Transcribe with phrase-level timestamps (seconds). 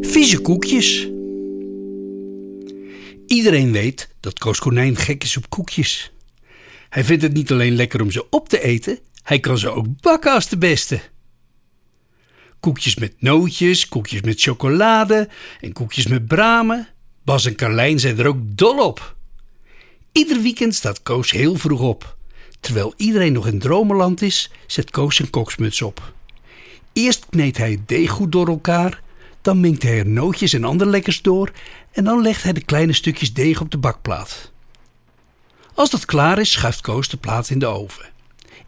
[0.00, 1.08] Vieze koekjes.
[3.26, 6.12] Iedereen weet dat Koos Konijn gek is op koekjes.
[6.88, 10.00] Hij vindt het niet alleen lekker om ze op te eten, hij kan ze ook
[10.00, 11.00] bakken als de beste.
[12.60, 15.28] Koekjes met nootjes, koekjes met chocolade
[15.60, 16.88] en koekjes met bramen.
[17.24, 19.16] Bas en Carlijn zijn er ook dol op.
[20.12, 22.18] Ieder weekend staat Koos heel vroeg op.
[22.60, 26.12] Terwijl iedereen nog in dromenland is, zet Koos zijn koksmuts op.
[26.92, 29.02] Eerst kneedt hij het deeg goed door elkaar,
[29.42, 31.52] dan mengt hij er nootjes en ander lekkers door
[31.92, 34.50] en dan legt hij de kleine stukjes deeg op de bakplaat.
[35.74, 38.08] Als dat klaar is, schuift Koos de plaat in de oven.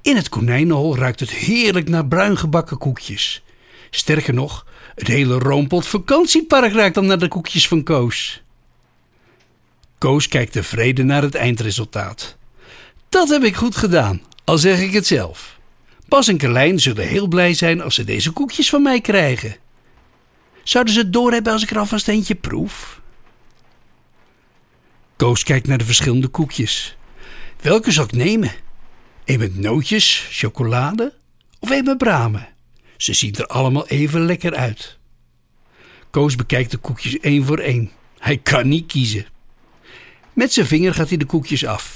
[0.02, 3.42] In het konijnenhol ruikt het heerlijk naar bruin gebakken koekjes.
[3.90, 8.42] Sterker nog, het hele Roompot vakantiepark ruikt dan naar de koekjes van Koos.
[9.98, 12.36] Koos kijkt tevreden naar het eindresultaat.
[13.12, 15.58] Dat heb ik goed gedaan, al zeg ik het zelf.
[16.08, 19.56] Bas en Carlijn zullen heel blij zijn als ze deze koekjes van mij krijgen.
[20.62, 23.00] Zouden ze het doorhebben als ik er alvast eentje proef?
[25.16, 26.96] Koos kijkt naar de verschillende koekjes.
[27.60, 28.52] Welke zal ik nemen?
[29.24, 31.14] Een met nootjes, chocolade
[31.58, 32.48] of een met bramen?
[32.96, 34.98] Ze zien er allemaal even lekker uit.
[36.10, 37.90] Koos bekijkt de koekjes één voor één.
[38.18, 39.26] Hij kan niet kiezen.
[40.32, 41.91] Met zijn vinger gaat hij de koekjes af.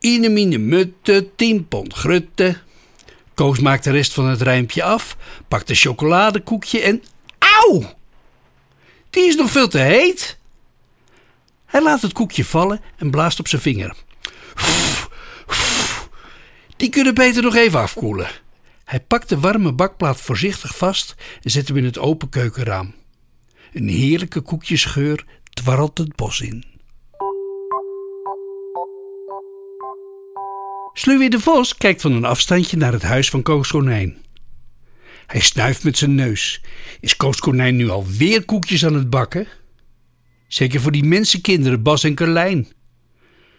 [0.00, 2.58] Ine mine mutte, tien pond grutte.
[3.34, 5.16] Koos maakt de rest van het rijmpje af,
[5.48, 7.02] pakt een chocoladekoekje en...
[7.38, 7.96] Auw!
[9.10, 10.38] Die is nog veel te heet.
[11.66, 13.96] Hij laat het koekje vallen en blaast op zijn vinger.
[16.76, 18.28] Die kunnen beter nog even afkoelen.
[18.84, 22.94] Hij pakt de warme bakplaat voorzichtig vast en zet hem in het open keukenraam.
[23.72, 26.64] Een heerlijke koekjesgeur dwarrelt het bos in.
[30.98, 34.16] Sluwie de Vos kijkt van een afstandje naar het huis van Koos Konijn.
[35.26, 36.60] Hij snuift met zijn neus.
[37.00, 39.46] Is Koos Konijn nu alweer koekjes aan het bakken?
[40.48, 42.68] Zeker voor die mensenkinderen Bas en Carlijn.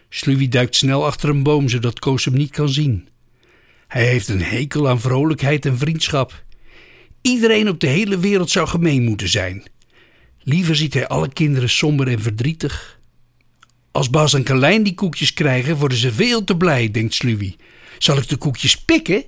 [0.08, 3.08] Sluwie duikt snel achter een boom zodat Koos hem niet kan zien.
[3.86, 6.44] Hij heeft een hekel aan vrolijkheid en vriendschap.
[7.22, 9.62] Iedereen op de hele wereld zou gemeen moeten zijn.
[10.38, 12.99] Liever ziet hij alle kinderen somber en verdrietig.
[13.92, 17.56] Als Bas en Carlijn die koekjes krijgen, worden ze veel te blij, denkt Sluwie.
[17.98, 19.24] Zal ik de koekjes pikken?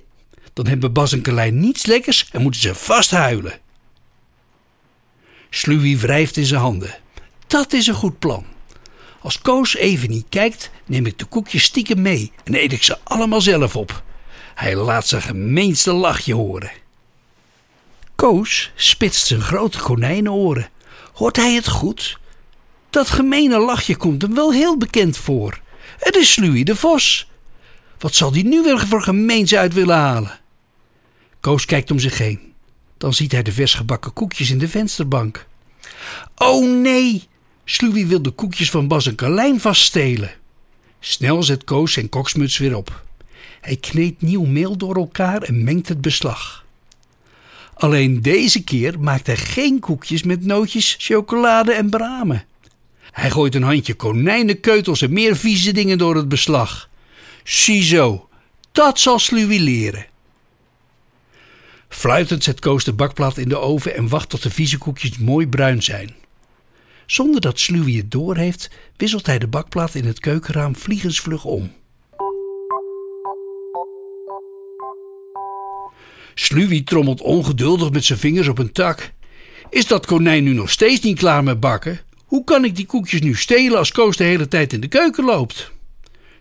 [0.53, 3.59] Dan hebben Bas en Carlijn niets lekkers en moeten ze vast huilen.
[5.49, 6.95] Sluwie wrijft in zijn handen.
[7.47, 8.45] Dat is een goed plan.
[9.19, 12.97] Als Koos even niet kijkt, neem ik de koekjes stiekem mee en eet ik ze
[13.03, 14.03] allemaal zelf op.
[14.55, 16.71] Hij laat zijn gemeenste lachje horen.
[18.15, 20.69] Koos spitst zijn grote konijnenoren.
[21.13, 22.17] Hoort hij het goed?
[22.93, 25.61] Dat gemene lachje komt hem wel heel bekend voor.
[25.99, 27.29] Het is Sluwie de Vos.
[27.99, 30.39] Wat zal die nu weer voor gemeens uit willen halen?
[31.39, 32.53] Koos kijkt om zich heen.
[32.97, 35.45] Dan ziet hij de vers gebakken koekjes in de vensterbank.
[36.35, 37.27] Oh nee,
[37.65, 40.31] Sluwie wil de koekjes van Bas en Carlijn vaststelen.
[40.99, 43.03] Snel zet Koos zijn koksmuts weer op.
[43.61, 46.65] Hij kneedt nieuw meel door elkaar en mengt het beslag.
[47.73, 52.45] Alleen deze keer maakt hij geen koekjes met nootjes, chocolade en bramen.
[53.13, 56.89] Hij gooit een handje konijnenkeutels en meer vieze dingen door het beslag.
[57.43, 58.29] Ziezo,
[58.71, 60.05] dat zal Sluwie leren.
[61.89, 65.47] Fluitend zet Koos de bakplaat in de oven en wacht tot de vieze koekjes mooi
[65.47, 66.15] bruin zijn.
[67.05, 71.73] Zonder dat Sluwie het doorheeft, wisselt hij de bakplaat in het keukenraam vliegensvlug om.
[76.33, 79.11] Sluwie trommelt ongeduldig met zijn vingers op een tak.
[79.69, 81.99] Is dat konijn nu nog steeds niet klaar met bakken?
[82.33, 85.23] Hoe kan ik die koekjes nu stelen als Koos de hele tijd in de keuken
[85.23, 85.71] loopt?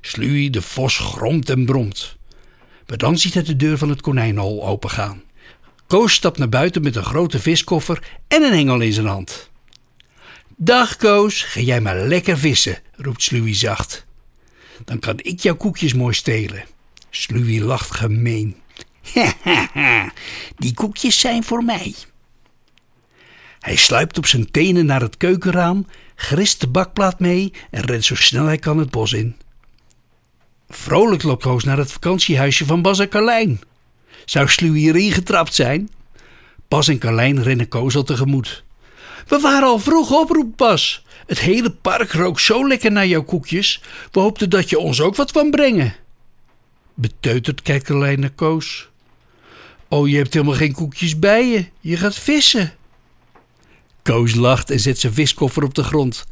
[0.01, 2.17] Sluwie de vos gromt en bromt.
[2.87, 5.23] Maar dan ziet hij de deur van het konijnenhol opengaan.
[5.87, 9.51] Koos stapt naar buiten met een grote viskoffer en een hengel in zijn hand.
[10.57, 14.07] Dag Koos, ga jij maar lekker vissen, roept Sluwie zacht.
[14.85, 16.65] Dan kan ik jouw koekjes mooi stelen.
[17.11, 18.57] Sluwie lacht gemeen.
[20.63, 21.95] Die koekjes zijn voor mij.
[23.63, 28.15] Hij sluipt op zijn tenen naar het keukenraam, grist de bakplaat mee en rent zo
[28.15, 29.37] snel hij kan het bos in.
[30.69, 33.61] Vrolijk loopt Koos naar het vakantiehuisje van Bas en Carlijn.
[34.25, 35.91] Zou Sluwie erin getrapt zijn?
[36.69, 38.65] Bas en Carlijn rennen Koos al tegemoet.
[39.27, 41.05] We waren al vroeg op, roept Bas.
[41.27, 43.83] Het hele park rook zo lekker naar jouw koekjes.
[44.11, 45.95] We hoopten dat je ons ook wat kwam brengen.
[46.95, 48.89] Beteuterd kijkt Carlijn naar Koos.
[49.89, 51.67] Oh, je hebt helemaal geen koekjes bij je.
[51.81, 52.73] Je gaat vissen.
[54.03, 56.27] Koos lacht en zet zijn viskoffer op de grond.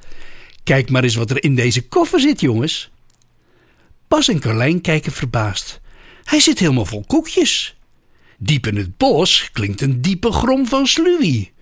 [0.65, 2.91] Kijk maar eens wat er in deze koffer zit, jongens.
[4.09, 5.81] Bas en Carlijn kijken verbaasd.
[6.25, 7.77] Hij zit helemaal vol koekjes.
[8.39, 11.53] Diep in het bos klinkt een diepe grom van Sluwie.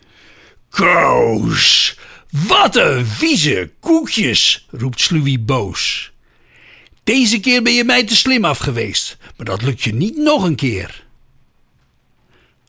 [0.69, 1.99] Koos,
[2.31, 6.13] wat een vieze koekjes, roept Sluwie boos.
[7.05, 10.45] Deze keer ben je mij te slim af geweest, maar dat lukt je niet nog
[10.45, 11.07] een keer.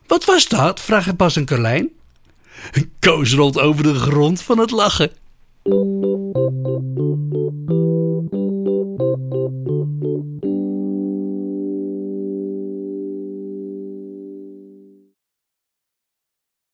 [0.07, 0.81] Wat was dat?
[0.81, 1.89] vragen Bas en Carlijn.
[2.99, 5.11] Koos rolt over de grond van het lachen.